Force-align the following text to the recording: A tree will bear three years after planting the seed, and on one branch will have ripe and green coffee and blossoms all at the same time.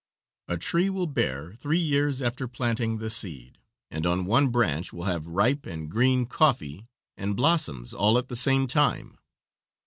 A 0.47 0.57
tree 0.57 0.89
will 0.89 1.05
bear 1.05 1.51
three 1.53 1.77
years 1.77 2.23
after 2.23 2.47
planting 2.47 2.97
the 2.97 3.11
seed, 3.11 3.59
and 3.91 4.07
on 4.07 4.25
one 4.25 4.47
branch 4.47 4.91
will 4.91 5.03
have 5.03 5.27
ripe 5.27 5.67
and 5.67 5.91
green 5.91 6.25
coffee 6.25 6.87
and 7.17 7.35
blossoms 7.35 7.93
all 7.93 8.17
at 8.17 8.27
the 8.27 8.35
same 8.35 8.65
time. 8.65 9.19